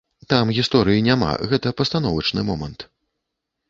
Там 0.31 0.51
гісторыі 0.59 1.05
няма, 1.09 1.31
гэта 1.53 1.77
пастановачны 1.83 2.49
момант. 2.53 2.93